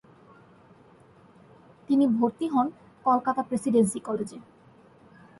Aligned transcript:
তিনি 1.89 2.05
ভর্তি 2.07 2.45
হন 2.47 2.67
কলকাতা 3.05 3.41
প্রেসিডেন্সি 3.43 3.99
কলেজে। 3.99 4.37